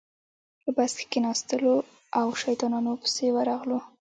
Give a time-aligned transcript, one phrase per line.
[0.61, 1.73] په بس کې کېناستو
[2.19, 3.79] او شیطانانو پسې ورغلو.